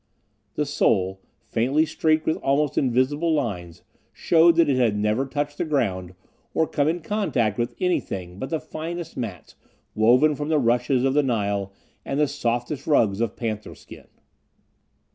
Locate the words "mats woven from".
9.15-10.49